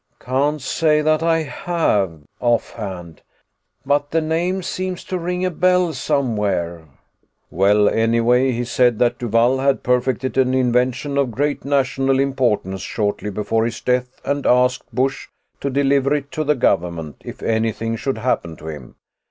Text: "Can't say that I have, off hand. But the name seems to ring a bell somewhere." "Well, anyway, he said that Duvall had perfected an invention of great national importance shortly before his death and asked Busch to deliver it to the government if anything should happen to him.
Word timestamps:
"Can't 0.19 0.63
say 0.63 1.03
that 1.03 1.21
I 1.21 1.43
have, 1.43 2.21
off 2.39 2.71
hand. 2.71 3.21
But 3.85 4.09
the 4.09 4.19
name 4.19 4.63
seems 4.63 5.03
to 5.03 5.19
ring 5.19 5.45
a 5.45 5.51
bell 5.51 5.93
somewhere." 5.93 6.85
"Well, 7.51 7.87
anyway, 7.87 8.51
he 8.51 8.65
said 8.65 8.97
that 8.97 9.19
Duvall 9.19 9.59
had 9.59 9.83
perfected 9.83 10.39
an 10.39 10.55
invention 10.55 11.19
of 11.19 11.29
great 11.29 11.63
national 11.65 12.19
importance 12.19 12.81
shortly 12.81 13.29
before 13.29 13.63
his 13.63 13.79
death 13.79 14.19
and 14.25 14.47
asked 14.47 14.87
Busch 14.91 15.27
to 15.59 15.69
deliver 15.69 16.15
it 16.15 16.31
to 16.31 16.43
the 16.43 16.55
government 16.55 17.17
if 17.23 17.43
anything 17.43 17.95
should 17.95 18.17
happen 18.17 18.55
to 18.55 18.69
him. 18.69 18.95